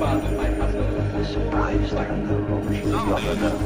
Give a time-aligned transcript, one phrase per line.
[0.00, 1.92] Zombies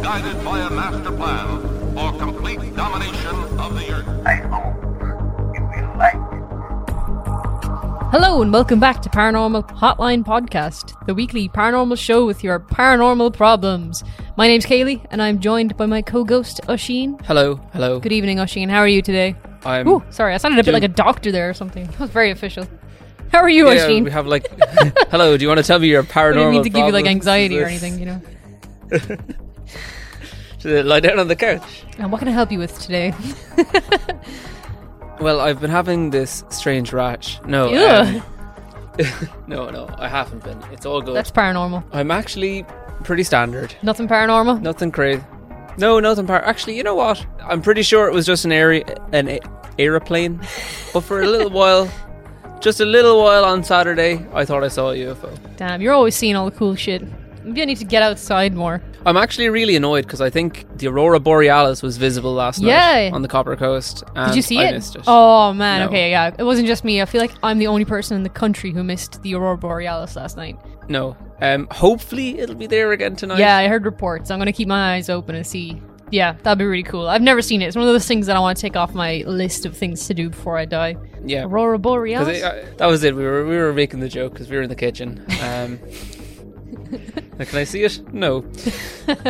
[0.03, 4.27] guided by a master plan for complete domination of the earth.
[4.27, 4.75] I hope
[5.55, 6.21] you will like it.
[8.11, 13.33] Hello and welcome back to Paranormal Hotline Podcast, the weekly paranormal show with your paranormal
[13.33, 14.03] problems.
[14.37, 17.25] My name's Kayleigh and I'm joined by my co-ghost Oisín.
[17.27, 18.01] Hello, hello.
[18.01, 18.69] Good evening, Oisín.
[18.71, 19.37] How are you today?
[19.65, 19.87] I'm.
[19.87, 21.87] Ooh, sorry, I sounded a bit doing- like a doctor there or something.
[21.93, 22.67] That was very official.
[23.33, 24.05] How are you, yeah, Oisín?
[24.05, 24.47] we have like.
[25.11, 25.37] hello.
[25.37, 26.35] Do you want to tell me your I paranormal?
[26.35, 28.21] didn't mean to give you like anxiety or anything, you know.
[30.61, 31.85] Should I lie down on the couch?
[31.99, 33.13] And what can I help you with today?
[35.21, 37.41] Well, I've been having this strange rash.
[37.47, 38.23] No, um,
[39.47, 40.61] no, no, I haven't been.
[40.73, 41.15] It's all good.
[41.15, 41.85] That's paranormal.
[41.93, 42.67] I'm actually
[43.05, 43.75] pretty standard.
[43.83, 44.61] Nothing paranormal?
[44.61, 45.23] Nothing crazy.
[45.79, 46.27] No, nothing.
[46.27, 47.25] Par- actually, you know what?
[47.43, 48.73] I'm pretty sure it was just an air
[49.13, 49.41] an a-
[49.79, 50.41] aeroplane,
[50.93, 51.89] but for a little while,
[52.65, 55.31] just a little while on Saturday, I thought I saw a UFO.
[55.57, 57.03] Damn, you're always seeing all the cool shit.
[57.45, 58.83] Maybe I need to get outside more.
[59.05, 62.79] I'm actually really annoyed because I think the aurora borealis was visible last Yeah.
[63.11, 64.03] night on the Copper Coast.
[64.17, 64.73] Did you see I it?
[64.73, 65.03] Missed it.
[65.07, 65.87] Oh man, No.
[65.89, 66.35] okay, yeah.
[66.39, 67.03] It wasn't just me.
[67.03, 70.17] I feel like I'm the only person in the country who missed the aurora borealis
[70.17, 70.57] last night.
[70.89, 71.17] no.
[71.43, 73.39] Um, hopefully it'll be there again tonight.
[73.41, 74.31] Yeah, I heard reports.
[74.31, 75.83] I'm gonna keep my eyes open and see.
[76.11, 77.09] Yeah, that'd be really cool.
[77.09, 77.67] I've never seen it.
[77.67, 80.07] It's one of those things that I want to take off my list of things
[80.07, 80.97] to do before I die.
[81.25, 81.45] yeah.
[81.45, 82.39] Aurora borealis.
[82.39, 83.17] it- uh, that was it.
[83.17, 85.25] We were we were making the joke because we were in the kitchen.
[85.43, 85.79] Um,
[87.39, 88.01] now, can I see it?
[88.13, 88.45] No.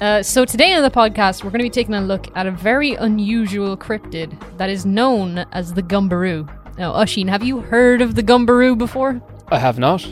[0.00, 2.50] Uh, so today on the podcast, we're going to be taking a look at a
[2.50, 6.48] very unusual cryptid that is known as the Gumberoo.
[6.76, 9.22] Now, Oisín, have you heard of the Gumberoo before?
[9.52, 10.04] I have not.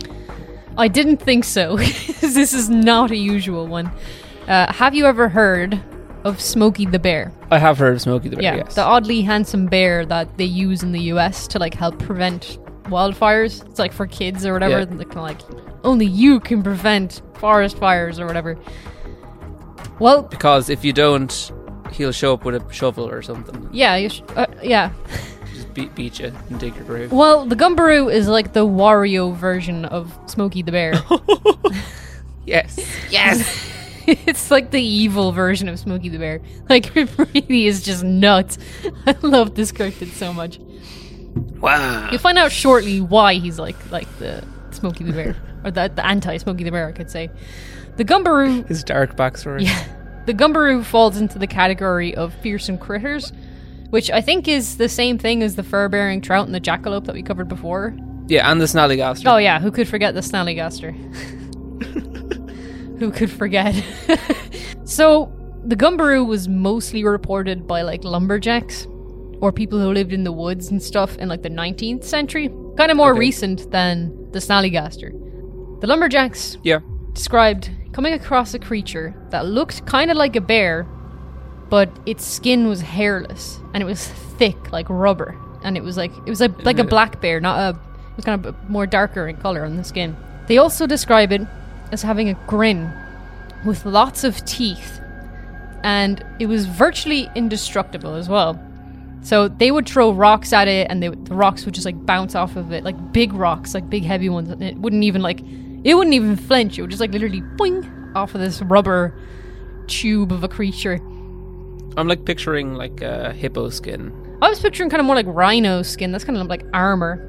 [0.79, 1.77] I didn't think so.
[1.77, 3.91] 'cause this is not a usual one.
[4.51, 5.81] Uh, have you ever heard
[6.25, 7.33] of Smokey the Bear?
[7.53, 8.43] I have heard of Smokey the Bear.
[8.43, 8.75] Yeah, yes.
[8.75, 13.65] the oddly handsome bear that they use in the US to like help prevent wildfires.
[13.67, 14.81] It's like for kids or whatever.
[14.81, 14.85] Yeah.
[14.87, 15.41] They're kind of like
[15.85, 18.59] only you can prevent forest fires or whatever.
[20.01, 21.53] Well, because if you don't,
[21.93, 23.69] he'll show up with a shovel or something.
[23.73, 24.91] yeah, you sh- uh, yeah.
[25.55, 27.13] Just beat, beat you and dig your grave.
[27.13, 30.95] Well, the Gumberoo is like the Wario version of Smokey the Bear.
[32.47, 32.79] Yes.
[33.11, 33.71] Yes.
[34.27, 36.41] it's like the evil version of Smokey the Bear.
[36.69, 38.59] Like it really is just nuts.
[39.07, 40.59] I love this cryptid so much.
[41.61, 42.09] wow.
[42.11, 46.05] You'll find out shortly why he's like like the Smokey the Bear or the, the
[46.05, 47.31] anti Smokey the Bear, I could say.
[47.97, 49.65] The Gumberoo, His dark backstory.
[49.65, 49.85] yeah,
[50.27, 53.33] the Gumberoo falls into the category of fearsome critters,
[53.91, 57.15] which I think is the same thing as the fur-bearing trout and the jackalope that
[57.15, 57.95] we covered before.
[58.27, 59.25] Yeah, and the snallygaster.
[59.27, 60.95] Oh yeah, who could forget the snallygaster?
[63.01, 63.75] Who could forget?
[64.85, 65.33] so
[65.65, 68.87] the Gumberoo was mostly reported by like lumberjacks
[69.41, 72.49] or people who lived in the woods and stuff in like the 19th century.
[72.77, 73.19] Kind of more Okay.
[73.21, 75.11] recent than the snallygaster.
[75.81, 76.81] The lumberjacks Yeah.
[77.15, 80.87] described coming across a creature that looked kind of like a bear,
[81.71, 84.07] but its skin was hairless and it was
[84.39, 87.59] thick like rubber, and it was like it was like like a black bear, not
[87.59, 87.79] a.
[88.11, 90.17] It was kind of more darker in color on the skin.
[90.49, 91.43] They also describe it
[91.93, 92.93] as having a grin
[93.65, 95.01] with lots of teeth,
[95.83, 98.61] and it was virtually indestructible as well.
[99.23, 102.35] So they would throw rocks at it, and they, the rocks would just like bounce
[102.35, 104.49] off of it, like big rocks, like big heavy ones.
[104.49, 105.41] And it wouldn't even like,
[105.85, 106.79] it wouldn't even flinch.
[106.79, 109.15] It would just like literally boing off of this rubber
[109.89, 110.95] tube of a creature.
[111.97, 114.11] I'm like picturing like a hippo skin.
[114.41, 116.13] I was picturing kind of more like rhino skin.
[116.13, 117.21] That's kind of like armor,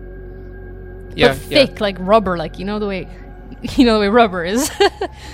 [1.15, 1.29] Yeah.
[1.29, 3.07] but thick, like rubber, like you know the way,
[3.77, 4.71] you know the way rubber is.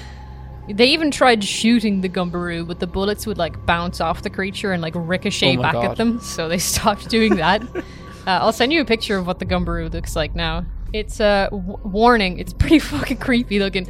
[0.69, 4.71] they even tried shooting the Gumberoo, but the bullets would like bounce off the creature
[4.73, 6.19] and like ricochet Oh back at them.
[6.21, 7.63] So they stopped doing that.
[7.63, 7.81] uh,
[8.27, 10.65] I'll send you a picture of what the Gumberoo looks like now.
[10.93, 12.39] It's a uh, w- warning.
[12.39, 13.87] It's pretty fucking creepy looking.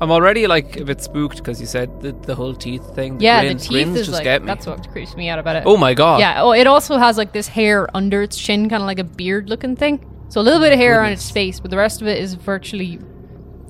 [0.00, 3.20] I'm already like a bit spooked because you said the, the whole teeth thing.
[3.20, 4.46] Yeah, Grin- the teeth is just like get me.
[4.46, 5.64] that's what creeps me out about it.
[5.66, 6.20] Oh my god.
[6.20, 6.42] Yeah.
[6.42, 9.48] Oh, it also has like this hair under its chin, kind of like a beard
[9.48, 10.04] looking thing.
[10.28, 12.34] So a little bit of hair on its face, but the rest of it is
[12.34, 12.98] virtually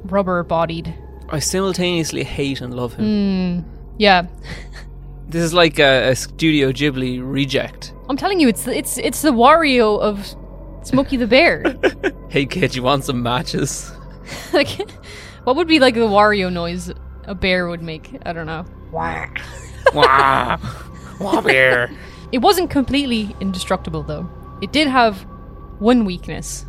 [0.05, 0.95] rubber bodied.
[1.29, 3.63] I simultaneously hate and love him.
[3.65, 3.69] Hmm,
[3.99, 4.27] yeah.
[5.29, 7.93] This is like a, a Studio Ghibli reject.
[8.09, 10.27] I'm telling you, it's it's it's the Wario of
[10.85, 11.77] Smokey the Bear.
[12.31, 13.91] Hey kid, you want some matches?
[14.55, 14.69] like,
[15.45, 16.91] what would be like the Wario noise
[17.25, 18.19] a bear would make?
[18.25, 18.65] I don't know.
[18.91, 19.27] Wah.
[21.21, 21.91] Wah bear.
[22.33, 24.29] It wasn't completely indestructible though.
[24.63, 25.27] It did have
[25.79, 26.65] one weakness,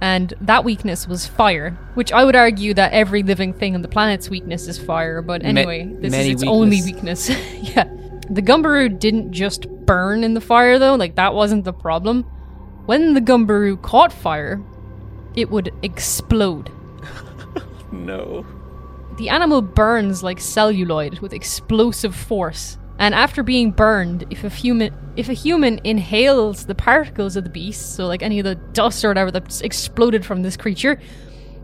[0.00, 1.70] and that weakness was fire.
[1.94, 5.22] Which I would argue that every living thing on the planet's weakness is fire.
[5.22, 7.28] But anyway, this is its only weakness.
[7.28, 7.74] weakness.
[7.76, 7.84] yeah,
[8.28, 10.94] the Gumberoo didn't just burn in the fire though.
[10.94, 12.22] Like that wasn't the problem.
[12.86, 14.62] When the Gumberoo caught fire,
[15.34, 16.70] it would explode.
[17.92, 18.46] no.
[19.16, 22.78] The animal burns like celluloid with explosive force.
[22.98, 27.50] And after being burned, if a human if a human inhales the particles of the
[27.50, 31.00] beast, so like any of the dust or whatever that's exploded from this creature,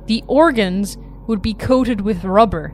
[0.07, 0.97] the organs
[1.29, 2.69] would be coated with rubber,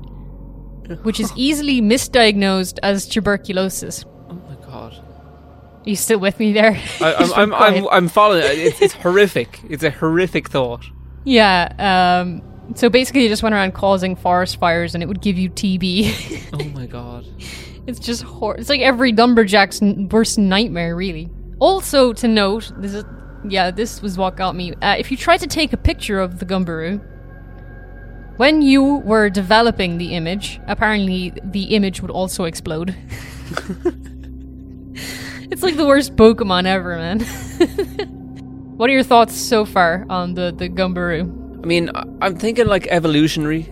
[1.03, 4.05] which is easily misdiagnosed as tuberculosis.
[4.29, 4.95] Oh my god.
[4.95, 6.81] Are you still with me there?
[7.01, 8.43] I, I'm, I'm, I'm, I'm following.
[8.45, 8.59] it.
[8.59, 9.61] It's, it's horrific.
[9.69, 10.85] It's a horrific thought.
[11.25, 12.21] yeah.
[12.23, 12.43] Um,
[12.75, 16.51] so basically, you just went around causing forest fires, and it would give you TB.
[16.53, 17.25] Oh my god.
[17.89, 21.31] It's just hor- it's like every lumberjack's n- worst nightmare, really.
[21.59, 23.05] Also to note, this is
[23.49, 24.75] yeah, this was what got me.
[24.83, 27.01] Uh, if you try to take a picture of the gumberoo,
[28.37, 32.91] when you were developing the image, apparently the image would also explode.
[35.51, 37.21] it's like the worst Pokemon ever, man.
[38.77, 41.23] what are your thoughts so far on the the gumberoo?
[41.63, 43.63] I mean, I'm thinking like evolutionary.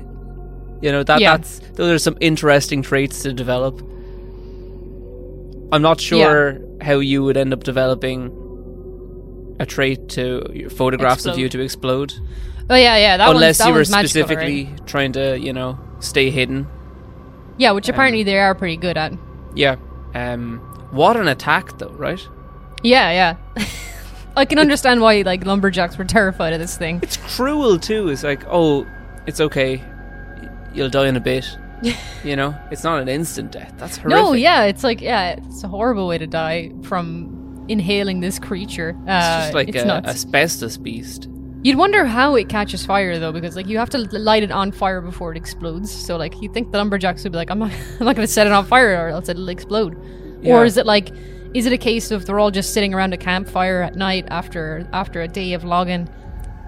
[0.81, 1.37] You know that Yeah.
[1.37, 3.83] that's those are some interesting traits to develop.
[5.73, 8.33] I'm not sure how you would end up developing
[9.59, 12.13] a trait to photographs of you to explode,
[12.69, 14.09] Oh yeah, yeah, that unless that you were magical, right?
[14.09, 16.67] specifically trying to, you know, stay hidden.
[17.59, 19.13] Yeah, which apparently they are pretty good at.
[19.55, 19.77] Yeah.
[20.15, 20.59] Um.
[20.91, 22.21] What an attack, though, right?
[22.83, 23.65] Yeah, yeah.
[24.37, 27.01] I can understand why like lumberjacks were terrified of this thing.
[27.03, 28.09] It's cruel too.
[28.09, 28.87] It's like, oh,
[29.27, 29.83] it's okay.
[30.75, 31.47] You'll die in a bit.
[32.25, 33.73] You know, it's not an instant death.
[33.79, 34.19] That's horrific.
[34.23, 38.97] No, yeah, it's like yeah, it's a horrible way to die from inhaling this creature.
[39.07, 40.09] Uh, It's just like it's a nuts.
[40.09, 41.29] asbestos beast.
[41.63, 44.71] You'd wonder how it catches fire though, because like you have to light it on
[44.71, 45.91] fire before it explodes.
[45.91, 48.33] So like you think the lumberjacks would be like, I'm not, I'm not going to
[48.33, 49.97] set it on fire or else it'll explode.
[50.43, 50.55] Yeah.
[50.59, 51.11] Or is it like,
[51.55, 54.87] is it a case of they're all just sitting around a campfire at night after
[54.93, 56.09] after a day of logging,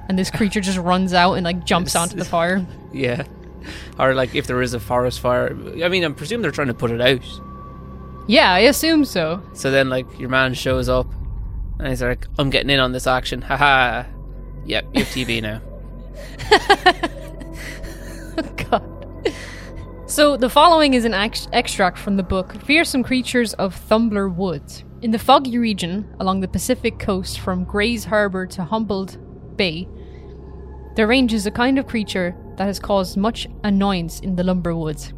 [0.09, 2.67] and this creature just runs out and like jumps onto the fire?
[2.93, 3.25] Yeah.
[3.99, 5.57] Or like if there is a forest fire.
[5.83, 7.25] I mean, I presume they're trying to put it out.
[8.29, 9.43] Yeah, I assume so.
[9.55, 11.07] So then, like, your man shows up
[11.79, 13.41] and he's like, I'm getting in on this action.
[13.41, 14.05] Haha.
[14.67, 15.63] Yep, you have TB now.
[18.41, 19.33] Oh, God.
[20.07, 24.85] So, the following is an ex- extract from the book Fearsome Creatures of the Lumberwoods.
[25.03, 29.19] In the foggy region along the Pacific coast from Gray's Harbor to Humboldt
[29.57, 29.89] Bay,
[30.95, 35.13] there ranges a kind of creature that has caused much annoyance in the lumber woods.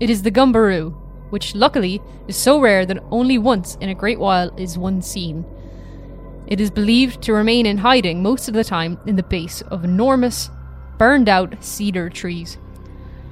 [0.00, 0.94] It is the gumberoo,
[1.30, 5.44] which luckily is so rare that only once in a great while is one seen.
[6.46, 9.84] It is believed to remain in hiding most of the time in the base of
[9.84, 10.50] enormous,
[10.96, 12.56] burned out cedar trees,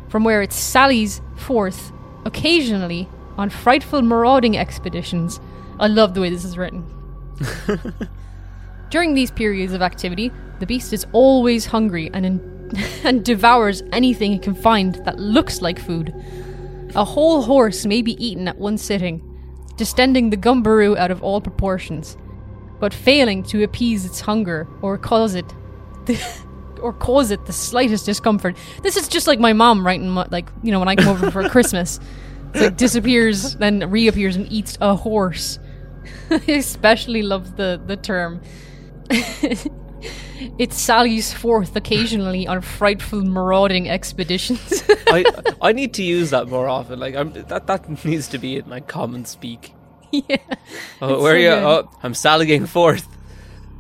[0.09, 1.93] from where it sallies forth
[2.25, 3.09] occasionally
[3.39, 5.41] on frightful marauding expeditions.
[5.79, 6.85] I love the way this is written.
[8.91, 12.56] During these periods of activity, the beast is always hungry and, in-
[13.05, 16.15] and devours anything it can find that looks like food.
[16.95, 19.23] A whole horse may be eaten at one sitting,
[19.77, 22.17] distending the gumberoo out of all proportions,
[22.81, 25.53] but failing to appease its hunger or cause it
[26.81, 28.57] or cause it the slightest discomfort.
[28.83, 31.31] This is just like my mom writing, my, like you know, when I come over
[31.31, 32.01] for Christmas,
[32.51, 35.59] it's like disappears, then reappears and eats a horse.
[36.31, 38.41] I especially love the the term.
[40.59, 44.83] It sallies forth occasionally on frightful marauding expeditions.
[45.09, 45.25] I
[45.63, 46.99] I need to use that more often.
[46.99, 49.73] Like, I'm, that that needs to be in my common speak.
[50.11, 50.37] yeah.
[51.01, 51.49] Oh, where so are you?
[51.49, 51.65] good.
[51.65, 53.07] Oh, I'm sallying forth.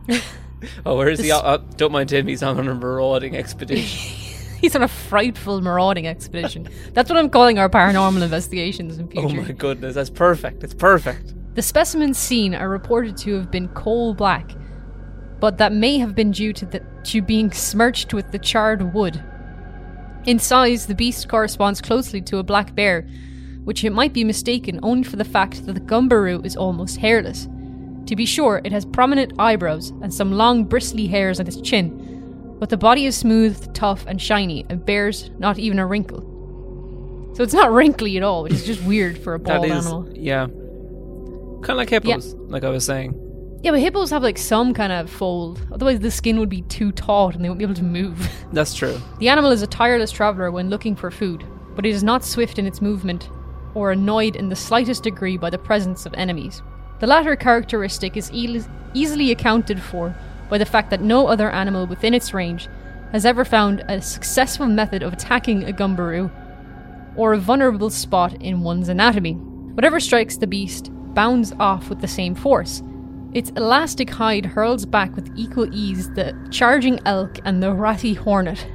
[0.87, 1.33] oh, where is he?
[1.33, 2.27] Oh, oh, don't mind him.
[2.27, 4.23] He's on a marauding expedition.
[4.61, 6.69] He's on a frightful marauding expedition.
[6.95, 10.65] That's what I'm calling our paranormal investigations in oh my goodness, that's perfect.
[10.65, 11.35] It's perfect.
[11.55, 14.51] The specimens seen are reported to have been coal black,
[15.41, 19.23] but that may have been due to, the, to being smirched with the charred wood.
[20.25, 23.03] In size, the beast corresponds closely to a black bear,
[23.65, 27.49] which it might be mistaken only for the fact that the gumberoo is almost hairless.
[28.07, 32.57] To be sure, it has prominent eyebrows and some long bristly hairs on its chin,
[32.59, 37.33] but the body is smooth, tough, and shiny and bears not even a wrinkle.
[37.37, 39.87] So it's not wrinkly at all, which is just weird for a That bald is,
[39.87, 40.09] animal.
[40.15, 43.13] yeah, kind of like hippos, like I was saying.
[43.63, 45.67] Yeah, but hippos have like some kind of fold.
[45.73, 48.31] Otherwise, the skin would be too taut and they won't be able to move.
[48.53, 48.97] That's true.
[49.19, 51.45] the animal is a tireless traveler when looking for food,
[51.75, 53.29] but it is not swift in its movement
[53.75, 56.63] or annoyed in the slightest degree by the presence of enemies.
[57.01, 60.15] The latter characteristic is eas- easily accounted for
[60.49, 62.69] by the fact that no other animal within its range
[63.13, 66.31] has ever found a successful method of attacking a gumberoo
[67.17, 69.35] or a vulnerable spot in one's anatomy.
[69.35, 72.83] Whatever strikes the beast bounds off with the same force.
[73.37, 78.67] Its elastic hide hurls back with equal ease the charging elk and the ratty hornet.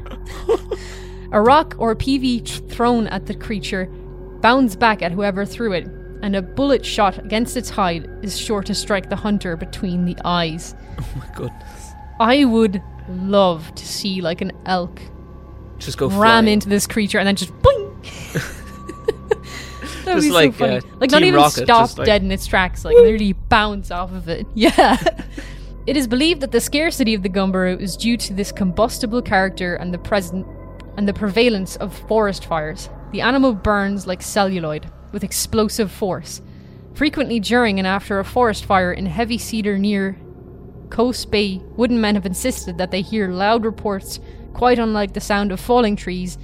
[1.31, 3.87] A rock or peavey t- thrown at the creature
[4.41, 5.87] bounds back at whoever threw it,
[6.21, 10.15] and a bullet shot against its hide is sure to strike the hunter between the
[10.23, 10.75] eyes.
[10.99, 11.91] Oh my goodness.
[12.19, 15.01] I would love to see like an elk
[15.79, 16.47] Just go ram flying.
[16.49, 18.57] into this creature and then just boing.
[20.11, 20.77] That would be like, so funny.
[20.77, 24.11] uh, like not even Rocket, stop like- dead in its tracks, like literally bounce off
[24.11, 24.45] of it.
[24.55, 24.97] Yeah.
[25.87, 29.75] it is believed that the scarcity of the gumberoo is due to this combustible character
[29.75, 30.45] and the present
[30.97, 32.89] and the prevalence of forest fires.
[33.11, 36.41] The animal burns like celluloid with explosive force.
[36.93, 40.17] Frequently during and after a forest fire in heavy cedar near
[40.89, 44.19] Coos Bay, wooden men have insisted that they hear loud reports
[44.53, 46.37] quite unlike the sound of falling trees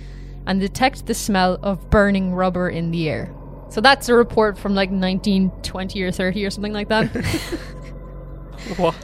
[0.46, 3.34] and detect the smell of burning rubber in the air.
[3.70, 7.10] So that's a report from like 1920 or 30 or something like that.
[8.78, 8.96] What?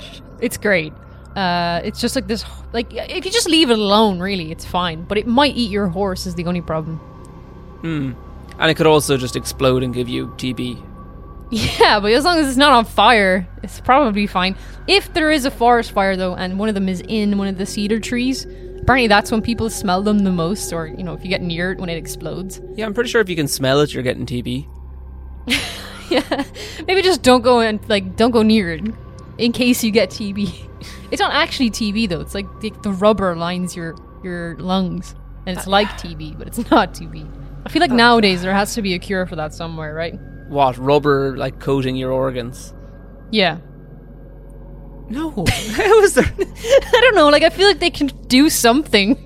[0.42, 0.94] it's great.
[1.36, 2.44] Uh, it's just like this,
[2.74, 5.04] like if you just leave it alone, really, it's fine.
[5.04, 6.98] But it might eat your horse is the only problem.
[7.82, 8.14] Hmm.
[8.60, 10.90] And it could also just explode and give you TB.
[11.52, 14.56] Yeah, but as long as it's not on fire, it's probably fine.
[14.88, 17.58] If there is a forest fire though, and one of them is in one of
[17.58, 18.48] the cedar trees,
[18.84, 21.72] apparently that's when people smell them the most, or you know, if you get near
[21.72, 22.62] it when it explodes.
[22.76, 24.68] Yeah, I'm pretty sure if you can smell it, you're getting TB.
[26.10, 26.44] Yeah,
[26.86, 28.84] maybe just don't go and like don't go near it
[29.38, 30.70] in case you get TB.
[31.12, 32.20] It's not actually TB though.
[32.20, 36.70] It's like the, the rubber lines your your lungs, and it's like TB, but it's
[36.70, 37.26] not TB.
[37.66, 40.20] I feel like nowadays there has to be a cure for that somewhere, right?
[40.50, 40.78] What?
[40.78, 42.74] Rubber, like, coating your organs?
[43.32, 43.60] Yeah.
[45.10, 45.44] No.
[45.48, 46.26] Is there?
[46.40, 47.30] I don't know.
[47.30, 49.18] Like I feel like they can do something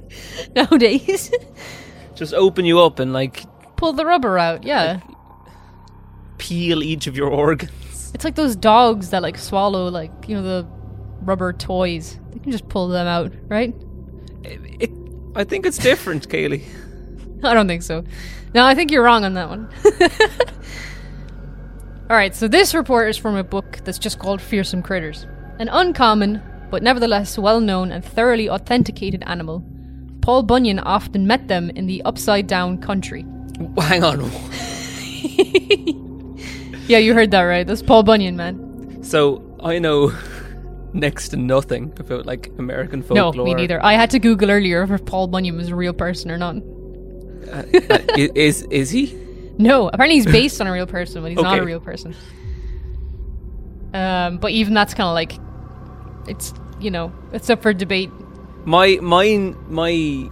[0.54, 1.30] nowadays.
[2.14, 3.44] just open you up and, like,
[3.76, 4.64] Pull the rubber out.
[4.64, 5.00] Yeah,
[6.38, 8.10] peel each of your organs.
[8.14, 10.66] it's like those dogs that like swallow like you know the
[11.22, 12.18] rubber toys.
[12.32, 13.72] They can just pull them out, right?
[14.42, 14.90] It,
[15.36, 16.64] I think it's different, Kayleigh.
[17.44, 18.02] I don't think so.
[18.54, 19.68] No, I think you're wrong on that one.
[22.10, 25.26] All right, so this report is from a book that's just called Fearsome Critters.
[25.58, 29.62] An uncommon, but nevertheless well known and thoroughly authenticated animal.
[30.22, 33.26] Paul Bunyan often met them in the upside down country.
[33.78, 34.30] Hang on.
[36.88, 37.66] Yeah, you heard that right.
[37.66, 39.02] That's Paul Bunyan, man.
[39.04, 40.10] So, I know
[40.94, 43.34] next to nothing about, like, American folklore.
[43.34, 43.84] No, me neither.
[43.84, 46.56] I had to Google earlier if Paul Bunyan was a real person or not.
[47.52, 47.62] Uh,
[48.16, 49.14] i- is, is he?
[49.58, 52.14] No, apparently he's based on a real person, but he's not a real person.
[53.92, 55.32] Um, but even that's kind of like,
[56.28, 58.10] it's you know, it's up for debate.
[58.64, 60.28] My, my, my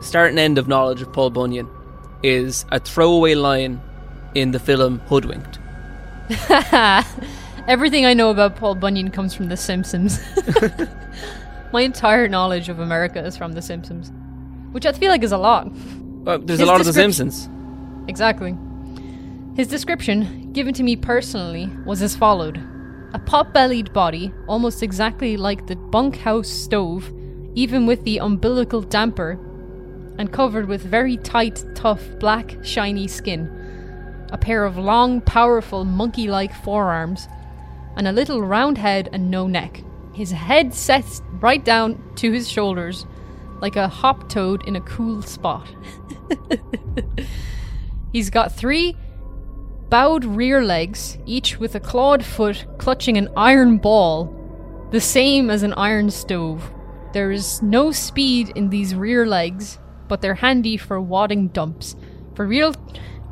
[0.00, 1.68] start and end of knowledge of Paul Bunyan
[2.22, 3.80] is a throwaway line
[4.34, 5.58] in the film Hoodwinked.
[7.68, 10.20] Everything I know about Paul Bunyan comes from The Simpsons.
[11.72, 14.10] My entire knowledge of America is from The Simpsons,
[14.72, 15.70] which I feel like is a lot.
[16.24, 17.48] Well, there's His a lot of The Simpsons.
[18.08, 18.56] Exactly.
[19.56, 22.62] His description, given to me personally, was as followed
[23.12, 27.12] A pot bellied body, almost exactly like the bunkhouse stove,
[27.54, 29.38] even with the umbilical damper,
[30.18, 33.50] and covered with very tight, tough, black, shiny skin.
[34.30, 37.26] A pair of long, powerful, monkey like forearms,
[37.96, 39.82] and a little round head and no neck.
[40.14, 43.04] His head sets right down to his shoulders,
[43.60, 45.66] like a hop toad in a cool spot.
[48.12, 48.96] He's got three
[49.90, 54.34] bowed rear legs, each with a clawed foot clutching an iron ball,
[54.92, 56.72] the same as an iron stove.
[57.12, 59.78] There is no speed in these rear legs,
[60.08, 61.96] but they're handy for wadding dumps.
[62.34, 62.74] For real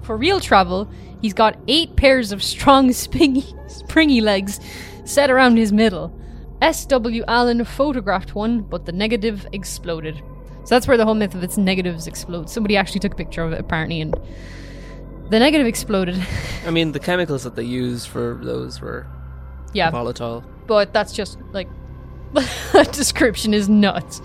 [0.02, 4.58] for real travel, he's got eight pairs of strong springy, springy legs
[5.04, 6.14] set around his middle.
[6.60, 7.22] S.W.
[7.28, 10.20] Allen photographed one, but the negative exploded.
[10.64, 12.50] So that's where the whole myth of its negatives explode.
[12.50, 14.18] Somebody actually took a picture of it apparently and
[15.30, 16.16] the negative exploded.
[16.66, 19.06] I mean, the chemicals that they used for those were
[19.72, 20.44] yeah, volatile.
[20.66, 21.68] but that's just like
[22.32, 24.20] that description is nuts.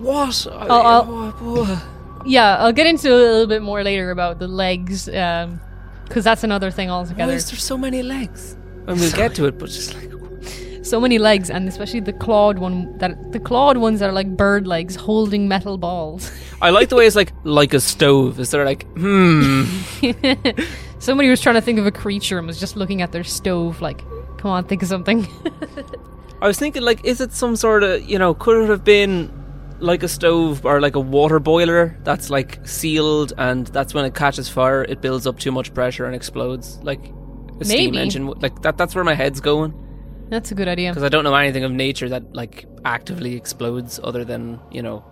[0.00, 0.46] What?
[0.50, 1.82] I'll- I'll-
[2.26, 5.60] Yeah, I'll get into a little bit more later about the legs, um,
[6.08, 7.16] because that's another thing altogether.
[7.18, 7.36] Why altogether.
[7.36, 8.56] is there so many legs?
[8.86, 10.10] And we'll get to it, but just like
[10.84, 14.36] So many legs, and especially the clawed one that the clawed ones that are like
[14.36, 16.30] bird legs holding metal balls.
[16.62, 18.38] I like the way it's like like a stove.
[18.38, 19.64] Is there like hmm?
[20.98, 23.80] Somebody was trying to think of a creature and was just looking at their stove,
[23.80, 23.98] like,
[24.36, 25.26] come on, think of something.
[26.42, 28.34] I was thinking like, is it some sort of you know?
[28.34, 29.32] Could it have been
[29.78, 34.14] like a stove or like a water boiler that's like sealed and that's when it
[34.14, 37.00] catches fire, it builds up too much pressure and explodes like
[37.58, 38.26] a steam engine.
[38.26, 38.76] Like that.
[38.76, 39.80] That's where my head's going
[40.28, 40.90] that's a good idea.
[40.90, 45.04] because I don't know anything of nature that like actively explodes other than you know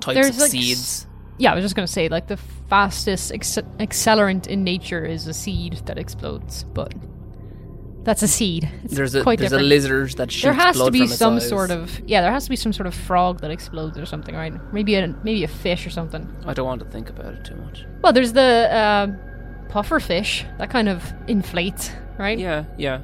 [0.00, 1.06] types There's, of like, seeds.
[1.38, 2.36] Yeah, I was just gonna say like the
[2.68, 6.92] fastest acce- accelerant in nature is a seed that explodes, but
[8.04, 8.68] that's a seed.
[8.84, 9.64] It's There's a there's different.
[9.64, 11.48] a lizard that shoots there has blood to be some eyes.
[11.48, 12.22] sort of yeah.
[12.22, 14.52] There has to be some sort of frog that explodes or something, right?
[14.72, 16.26] Maybe a maybe a fish or something.
[16.46, 17.84] I don't want to think about it too much.
[18.02, 18.40] Well, there's the
[18.72, 22.38] uh, puffer fish that kind of inflates, right?
[22.38, 23.00] Yeah, yeah.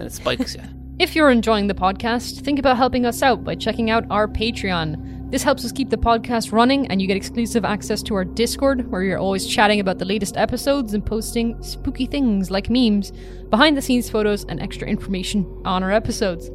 [0.00, 0.62] It spikes you.
[0.98, 5.30] If you're enjoying the podcast, think about helping us out by checking out our Patreon.
[5.30, 8.90] This helps us keep the podcast running, and you get exclusive access to our Discord,
[8.90, 13.12] where you're always chatting about the latest episodes and posting spooky things like memes,
[13.48, 16.50] behind the scenes photos, and extra information on our episodes.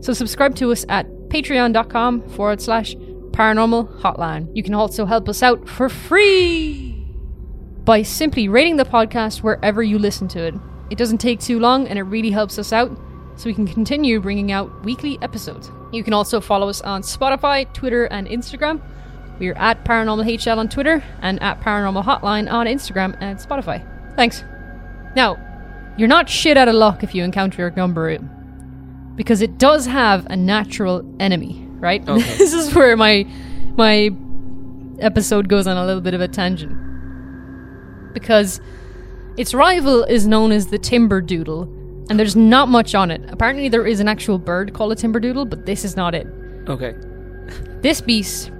[0.00, 2.94] So subscribe to us at patreon.com forward slash
[3.32, 4.48] paranormal hotline.
[4.54, 7.04] You can also help us out for free
[7.84, 10.54] by simply rating the podcast wherever you listen to it.
[10.90, 12.90] It doesn't take too long and it really helps us out
[13.36, 15.70] so we can continue bringing out weekly episodes.
[15.92, 18.82] You can also follow us on Spotify, Twitter, and Instagram.
[19.38, 23.84] We are at Paranormal HL on Twitter and at Paranormal Hotline on Instagram and Spotify.
[24.16, 24.42] Thanks.
[25.14, 25.36] Now,
[25.96, 30.26] you're not shit out of luck if you encounter a Gumberoo because it does have
[30.30, 32.06] a natural enemy, right?
[32.08, 32.20] Okay.
[32.38, 33.24] this is where my
[33.76, 34.10] my
[35.00, 36.76] episode goes on a little bit of a tangent
[38.12, 38.60] because
[39.38, 41.62] its rival is known as the timber doodle,
[42.10, 43.22] and there's not much on it.
[43.28, 46.26] Apparently, there is an actual bird called a timber doodle, but this is not it.
[46.68, 46.94] Okay.
[47.80, 48.50] This beast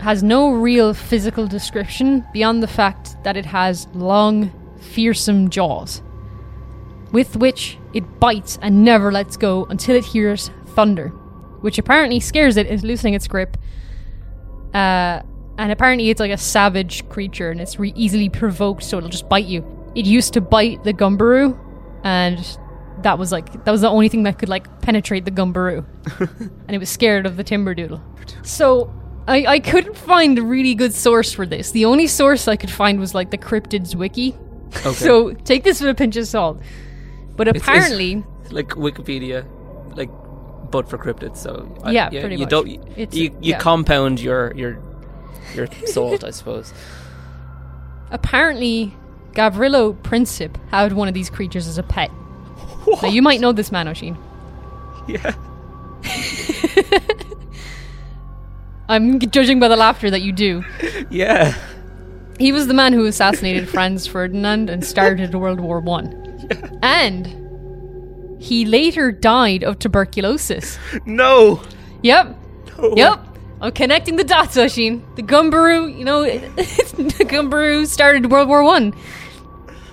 [0.00, 6.00] has no real physical description beyond the fact that it has long, fearsome jaws,
[7.12, 11.08] with which it bites and never lets go until it hears thunder,
[11.60, 13.58] which apparently scares it into loosening its grip.
[14.72, 15.20] Uh,
[15.58, 19.28] and apparently, it's like a savage creature and it's re- easily provoked, so it'll just
[19.28, 19.80] bite you.
[19.94, 21.58] It used to bite the Gumberoo,
[22.04, 22.38] and
[23.02, 25.84] that was like that was the only thing that could like penetrate the Gumberoo,
[26.20, 28.02] and it was scared of the Timber Doodle.
[28.42, 28.92] So
[29.28, 31.70] I, I couldn't find a really good source for this.
[31.72, 34.34] The only source I could find was like the cryptids wiki.
[34.86, 34.90] Okay.
[34.94, 36.60] So take this with a pinch of salt.
[37.36, 39.46] But It's- it's apparently, like Wikipedia,
[39.96, 40.10] like,
[40.70, 41.36] but for cryptids.
[41.36, 42.50] So uh, I- Yeah, pretty you much.
[42.50, 43.58] don't you It's- you, you yeah.
[43.58, 44.78] compound your your
[45.54, 46.72] your salt, I suppose.
[48.10, 48.94] apparently,
[49.32, 52.10] Gavrilo Princip had one of these creatures as a pet.
[53.02, 54.16] Now you might know this man, Oisín.
[55.06, 55.34] Yeah.
[58.88, 60.64] I'm judging by the laughter that you do.
[61.10, 61.54] Yeah.
[62.38, 66.10] He was the man who assassinated Franz Ferdinand and started World War One.
[66.50, 66.78] Yeah.
[66.82, 70.78] And he later died of tuberculosis.
[71.06, 71.62] No.
[72.02, 72.36] Yep.
[72.78, 72.96] No.
[72.96, 73.20] Yep.
[73.60, 75.02] I'm connecting the dots, Oisín.
[75.14, 78.92] The Gumberoo, you know, the Gumberoo started World War One.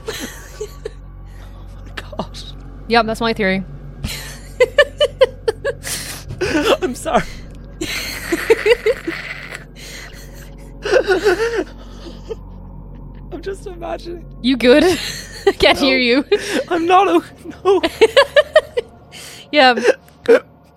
[1.95, 2.53] Gosh.
[2.87, 3.63] Yep, that's my theory.
[6.81, 7.23] I'm sorry.
[13.31, 14.25] I'm just imagining.
[14.41, 14.83] You good?
[14.83, 16.25] I can't hear you.
[16.67, 17.23] I'm not a
[17.63, 17.81] no.
[19.51, 19.75] yeah,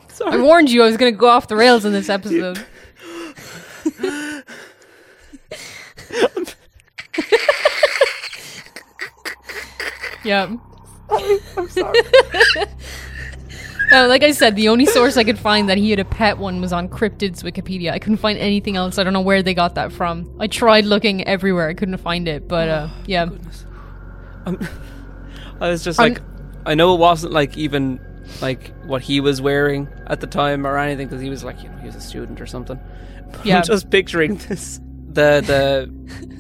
[0.08, 0.32] sorry.
[0.32, 2.64] I warned you I was going to go off the rails in this episode.
[10.24, 10.54] Yeah.
[11.10, 12.00] I'm sorry.
[13.92, 16.38] Uh, like I said, the only source I could find that he had a pet
[16.38, 17.90] one was on Cryptids Wikipedia.
[17.92, 18.96] I couldn't find anything else.
[18.96, 20.34] I don't know where they got that from.
[20.40, 21.68] I tried looking everywhere.
[21.68, 22.48] I couldn't find it.
[22.48, 23.28] But uh, yeah.
[24.46, 24.58] I'm,
[25.60, 26.22] I was just I'm- like,
[26.64, 28.00] I know it wasn't like even
[28.40, 31.68] like what he was wearing at the time or anything because he was like, you
[31.68, 32.80] know, he was a student or something.
[33.30, 33.58] But Yeah.
[33.58, 34.80] I'm just picturing this.
[35.08, 35.90] The the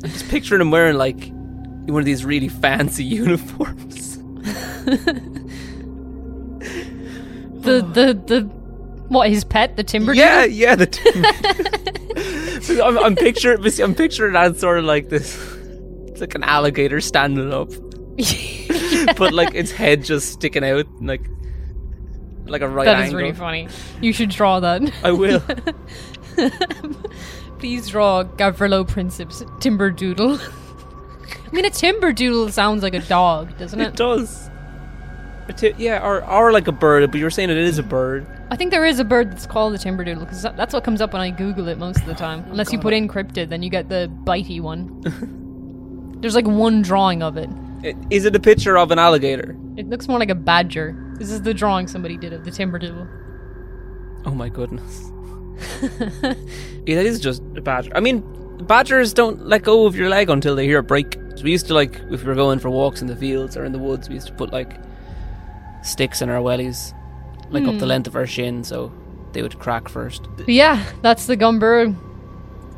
[0.04, 1.30] I'm just picturing him wearing like
[1.86, 4.18] one of these really fancy uniforms.
[7.62, 8.40] The, the, the,
[9.08, 9.76] what, his pet?
[9.76, 10.74] The timber Yeah, yeah.
[10.74, 10.86] The
[12.66, 15.36] t- I'm, I'm picturing I'm picturing that sort of like this.
[16.08, 17.68] It's like an alligator standing up,
[19.16, 21.24] but like its head just sticking out, like
[22.46, 23.20] like a right That is angle.
[23.20, 23.68] really funny.
[24.00, 24.82] You should draw that.
[25.04, 25.40] I will.
[27.60, 30.38] Please draw Gavrilo Princip's timber doodle.
[31.52, 33.96] I mean, a timber doodle sounds like a dog, doesn't It it?
[33.96, 34.48] does.
[35.48, 38.26] A yeah, or or like a bird, but you were saying it is a bird.
[38.50, 41.00] I think there is a bird that's called a timber doodle because that's what comes
[41.02, 42.44] up when I Google it most of the time.
[42.48, 45.00] Unless you put in cryptid, then you get the bitey one.
[46.20, 47.50] There's like one drawing of it.
[47.84, 49.56] I- Is it a picture of an alligator?
[49.76, 50.96] It looks more like a badger.
[51.18, 53.06] This is the drawing somebody did of the timber doodle.
[54.24, 55.10] Oh my goodness.
[55.82, 57.90] yeah, that is just a badger.
[57.94, 58.22] I mean,
[58.66, 61.16] badgers don't let go of your leg until they hear a break.
[61.36, 63.64] So we used to like if we were going for walks in the fields or
[63.64, 64.76] in the woods, we used to put like
[65.82, 66.94] sticks in our wellies,
[67.50, 68.92] like up the length of our shin, so
[69.32, 70.28] they would crack first.
[70.46, 71.94] Yeah, that's the Gumburr.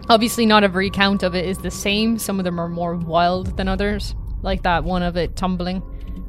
[0.08, 2.18] Obviously, not every account of it is the same.
[2.18, 5.82] Some of them are more wild than others, like that one of it tumbling.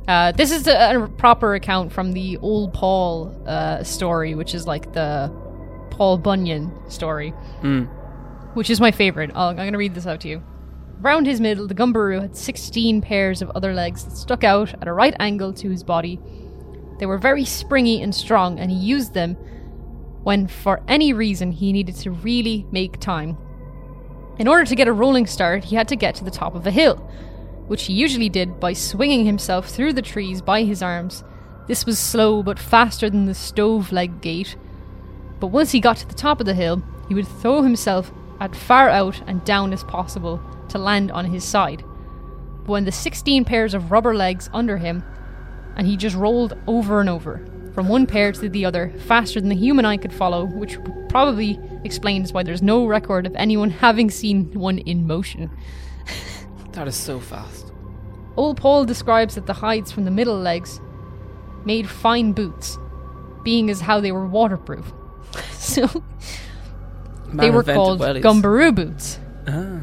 [0.07, 4.65] Uh, this is a, a proper account from the Old Paul uh, story, which is
[4.67, 5.31] like the
[5.91, 7.33] Paul Bunyan story,
[8.53, 9.31] which is my favorite.
[9.33, 10.43] I'll, I'm going to read this out to you.
[10.99, 14.87] Round his middle, the Gumberoo had 16 pairs of other legs that stuck out at
[14.87, 16.19] a right angle to his body.
[16.99, 19.35] They were very springy and strong, and he used them
[20.23, 23.37] when, for any reason, he needed to really make time.
[24.39, 26.65] In order to get a rolling start, he had to get to the top of
[26.65, 26.95] a hill,
[27.67, 31.23] which he usually did by swinging himself through the trees by his arms.
[31.67, 34.55] This was slow but faster than the stove leg gait.
[35.39, 38.55] But once he got to the top of the hill, he would throw himself as
[38.57, 41.83] far out and down as possible to land on his side.
[42.65, 45.03] But when the 16 pairs of rubber legs under him,
[45.75, 49.49] and he just rolled over and over, from one pair to the other, faster than
[49.49, 50.77] the human eye could follow, which
[51.09, 55.49] probably explains why there's no record of anyone having seen one in motion.
[56.71, 57.71] That is so fast.
[58.35, 60.81] Old Paul describes that the hides from the middle legs
[61.63, 62.77] made fine boots,
[63.43, 64.91] being as how they were waterproof.
[65.51, 66.03] so
[67.37, 67.99] they were called.
[67.99, 69.19] Gumberoo boots.
[69.47, 69.81] Ah.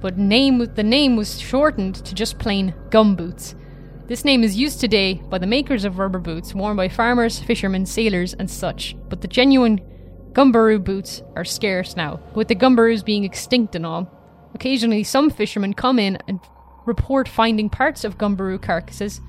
[0.00, 3.54] But name the name was shortened to just plain gum boots.
[4.06, 7.84] This name is used today by the makers of rubber boots worn by farmers, fishermen,
[7.84, 8.96] sailors, and such.
[9.08, 9.80] But the genuine
[10.32, 14.10] Gumberoo boots are scarce now, with the Gumberoos being extinct and all.
[14.54, 16.40] Occasionally, some fishermen come in and
[16.86, 19.20] report finding parts of Gumberoo carcasses,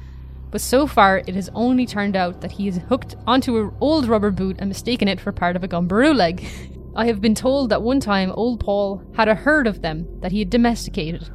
[0.51, 4.07] but so far it has only turned out that he has hooked onto an old
[4.07, 6.47] rubber boot and mistaken it for part of a Gumberoo leg.
[6.99, 10.33] I have been told that one time old Paul had a herd of them that
[10.33, 11.29] he had domesticated.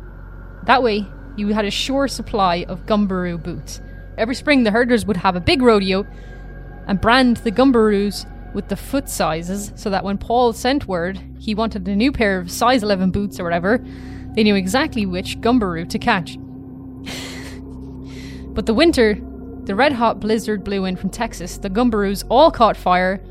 [0.67, 1.07] That way,
[1.39, 3.81] you had a sure supply of Gumberoo boots.
[4.19, 6.07] Every spring, the herders would have a big rodeo
[6.87, 11.55] and brand the Gumberoos with the foot sizes so that when Paul sent word he
[11.55, 13.83] wanted a new pair of size 11 boots or whatever,
[14.35, 16.37] they knew exactly which Gumberoo to catch.
[18.53, 19.15] but the winter,
[19.65, 23.25] the red hot blizzard blew in from Texas, the Gumberoos all caught fire,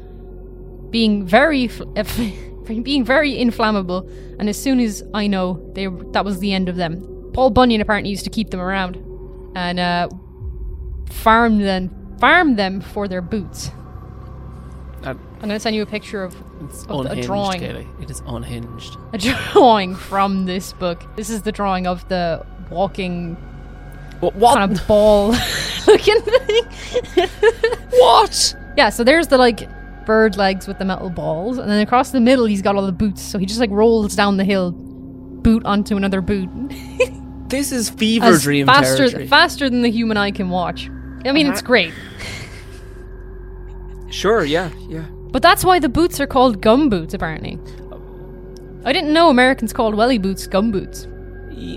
[0.94, 1.68] being very
[2.84, 4.08] being very inflammable,
[4.40, 7.32] and as soon as I know, they that was the end of them.
[7.34, 8.96] Paul Bunyan apparently used to keep them around
[9.56, 10.08] and uh,
[11.10, 13.70] farm them farm them for their boots.
[15.02, 16.34] That- I'm gonna send you a picture of,
[16.88, 18.02] of a drawing, Kayleigh.
[18.02, 18.96] It is unhinged.
[19.12, 19.18] a
[19.52, 21.04] drawing from this book.
[21.18, 23.36] This is the drawing of the walking
[24.22, 24.36] What?
[24.36, 24.56] What?
[24.58, 25.36] kind of ball
[25.88, 26.64] looking thing.
[27.90, 28.56] what?
[28.78, 29.68] Yeah, so there's the like
[30.06, 32.92] bird legs with the metal balls, and then across the middle he's got all the
[32.92, 33.22] boots.
[33.22, 36.50] So he just like rolls down the hill, boot onto another boot,
[37.50, 39.28] This is fever as dream faster territory.
[39.28, 40.90] faster than the human eye can watch.
[41.26, 41.68] I mean, it's uh-huh.
[41.68, 41.94] great,
[44.10, 45.06] sure, yeah, yeah.
[45.32, 47.14] but that's why the boots are called gum boots.
[47.14, 47.60] Apparently,
[48.86, 51.08] I didn't know Americans called welly boots gum boots.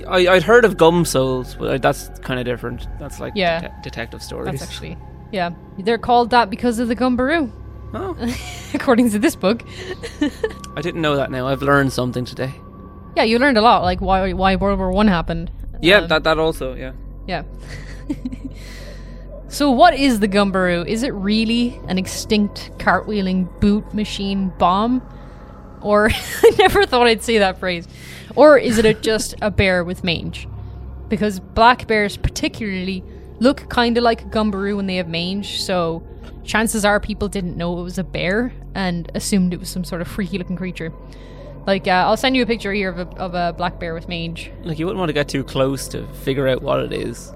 [0.09, 2.89] I, I'd heard of gum soles, but that's kind of different.
[2.99, 3.61] That's like Yeah.
[3.61, 4.47] dete- detective stories.
[4.47, 4.97] That's actually
[5.33, 7.51] yeah, they're called that because of the gumberoo,
[7.97, 8.17] Oh,
[8.75, 9.63] according to this book.
[10.77, 11.31] I didn't know that.
[11.31, 12.55] Now I've learned something today.
[13.17, 15.51] Yeah, you learned a lot, like why why World War One happened.
[15.81, 16.75] Yeah, Um, that that also.
[16.75, 16.93] Yeah.
[17.27, 17.43] Yeah.
[19.49, 20.87] so, what is the Gumberoo?
[20.87, 25.03] Is it really an extinct cartwheeling boot machine bomb?
[25.81, 26.11] Or,
[26.43, 27.87] I never thought I'd say that phrase.
[28.35, 30.49] Or is it a, just a bear with mange?
[31.09, 33.05] Because black bears, particularly,
[33.39, 36.03] look kind of like a Gumberoo when they have mange, so
[36.45, 40.01] chances are people didn't know it was a bear and assumed it was some sort
[40.01, 40.93] of freaky looking creature.
[41.67, 44.09] Like, uh, I'll send you a picture here of a, of a black bear with
[44.09, 44.53] mange.
[44.63, 47.33] Like you wouldn't want to get too close to figure out what it is.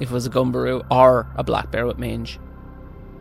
[0.00, 2.40] If it was a gumberoo or a black bear with mange.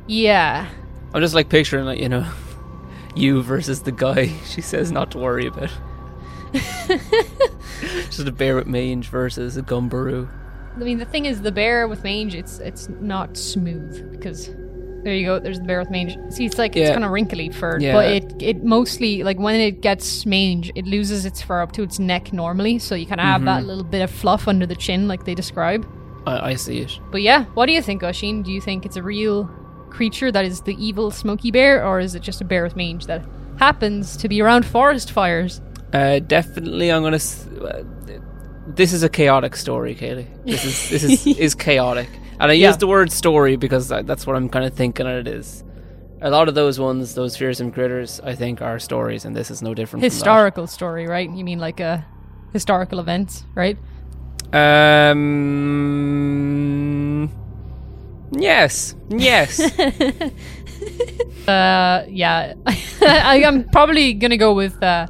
[0.08, 0.68] Yeah.
[1.14, 2.28] I'm just like picturing like you know,
[3.16, 5.72] you versus the guy she says not to worry about.
[8.10, 10.28] just a bear with mange versus a gumberoo.
[10.76, 14.50] I mean, the thing is, the bear with mange, it's it's not smooth because
[15.04, 15.40] there you go.
[15.40, 16.18] There's the bear with mange.
[16.30, 16.94] See, it's like it's Yeah.
[16.94, 17.94] kind of wrinkly fur, Yeah.
[17.94, 21.84] but it it mostly like when it gets mange, it loses its fur up to
[21.84, 23.46] its neck normally, so you kind of have Mm-hmm.
[23.46, 25.86] that little bit of fluff under the chin, like they describe.
[26.28, 27.00] I, I see it.
[27.12, 28.44] But yeah, what do you think, Oisín?
[28.44, 29.50] Do you think it's a real
[29.90, 33.06] creature that is the evil Smokey bear, or is it just a bear with mange
[33.08, 33.26] that
[33.58, 35.62] happens to be around forest fires?
[35.94, 37.16] Uh, definitely, I'm gonna.
[37.16, 37.84] S- uh,
[38.68, 40.28] this is a chaotic story, Kayleigh.
[40.46, 42.10] This is this is is chaotic,
[42.40, 42.68] and I Yeah.
[42.70, 45.64] use the word story because that's what I'm kind of thinking it is.
[46.22, 49.62] A lot of those ones, those fearsome critters, I think are stories, and this is
[49.62, 50.04] no different.
[50.04, 51.30] Historical story, right?
[51.30, 52.06] You mean like a
[52.52, 53.78] historical event, right?
[56.00, 57.30] Um.
[58.32, 58.96] Yes.
[59.10, 59.62] Yes.
[61.48, 62.54] Uh, yeah,
[63.02, 65.08] I, I'm probably gonna go with uh,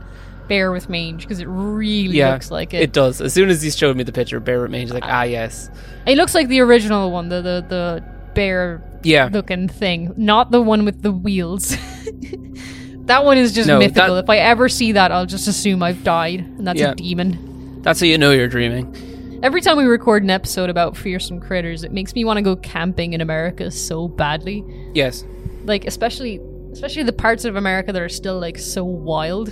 [0.50, 2.82] bear with mange because it really Yeah, looks like it.
[2.82, 3.22] It does.
[3.22, 4.80] As soon as he showed me the picture, bear with me.
[4.82, 5.70] He's like, ah, yes,
[6.06, 9.30] It looks like the original one, the the, the bear yeah.
[9.32, 11.70] looking thing, not the one with the wheels.
[13.06, 14.16] that one is just No, mythical.
[14.16, 16.92] that- if I ever see that, I'll just assume I've died, and that's Yeah.
[16.92, 17.82] a demon.
[17.82, 19.40] That's how you know you're dreaming.
[19.42, 22.58] Every time we record an episode about fearsome critters, it makes me want to go
[22.58, 24.66] camping in America so badly.
[24.94, 25.24] Yes.
[25.64, 26.42] Like especially
[26.74, 29.48] especially the parts of America that are still like so wild.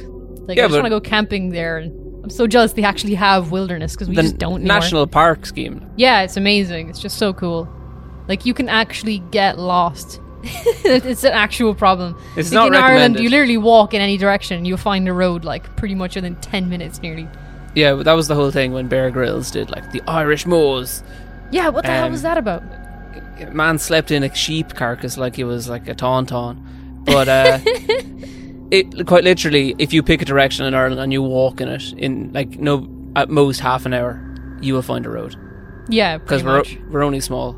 [0.48, 1.90] Like Yeah, I just want to go camping there
[2.28, 4.76] I'm so jealous they actually have wilderness because we the just don't anymore.
[4.80, 5.90] national park scheme.
[5.96, 6.90] Yeah, it's amazing.
[6.90, 7.70] It's just so cool.
[8.28, 10.20] Like you can actually get lost.
[10.44, 12.22] it's an actual problem.
[12.36, 15.46] It's like not in Ireland, you literally walk in any direction, you'll find a road
[15.46, 17.30] like pretty much within ten minutes nearly.
[17.76, 21.04] Yeah, that was the whole thing when Bear Grylls did like the Irish moors.
[21.52, 22.62] Yeah, what the hell Um, was that about?
[23.54, 26.62] Man slept in a sheep carcass like it was like a tauntaun.
[27.06, 27.60] But uh,
[28.72, 31.94] it quite literally, if you pick a direction in Ireland and you walk in it
[31.94, 34.22] in like no at most half an hour,
[34.62, 35.36] you will find a road
[35.90, 36.78] Yeah, because we're much.
[36.90, 37.54] we're only small.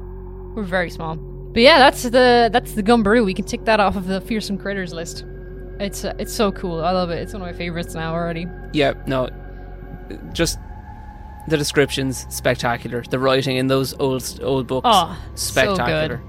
[0.55, 1.15] We're very small.
[1.15, 3.25] But yeah, that's the that's the Gumberoo.
[3.25, 5.25] We can tick that off of the fearsome critters list.
[5.79, 6.83] It's uh, it's so cool.
[6.83, 7.19] I love it.
[7.19, 8.45] It's one of my favorites now already.
[8.73, 9.29] Yeah, no,
[10.33, 10.59] just
[11.47, 13.01] the descriptions spectacular.
[13.09, 15.75] The writing in those old old books Oh, so good.
[15.75, 16.21] spectacular.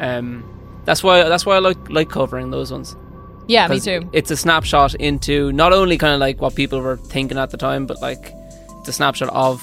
[0.00, 2.96] Um, that's why that's why I like like covering those ones.
[3.46, 4.08] Yeah, me too.
[4.12, 7.56] It's a snapshot into not only kind of like what people were thinking at the
[7.56, 8.32] time, but like
[8.80, 9.62] it's a snapshot of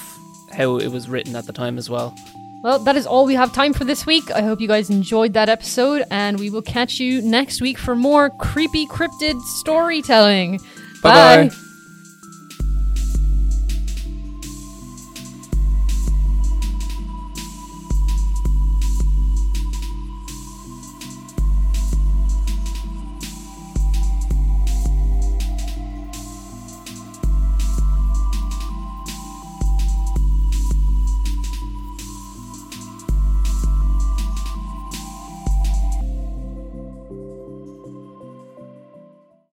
[0.51, 2.15] how it was written at the time as well.
[2.63, 4.31] Well, that is all we have time for this week.
[4.31, 7.93] I hope you guys enjoyed that episode, and we will catch you next week for
[7.93, 10.59] more creepy cryptid storytelling.
[11.01, 11.49] Bye-bye.
[11.49, 11.55] Bye.